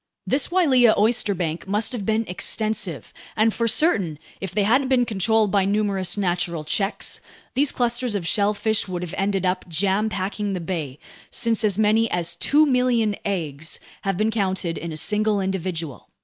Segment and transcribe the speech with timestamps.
[0.25, 5.51] This Wailea oysterbank must have been extensive, and for certain, if they hadn't been controlled
[5.51, 7.21] by numerous natural checks,
[7.53, 10.97] these clusters of shellfish would have ended up jam packing the bay,
[11.29, 16.09] since as many as 2,000,000 eggs have been counted in a single individual.